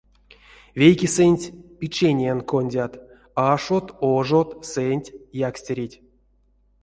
[0.79, 1.45] Вейкесэнть
[1.79, 2.93] печениянь кондят:
[3.51, 5.13] ашот, ожот, сэнть,
[5.47, 5.97] якстереть.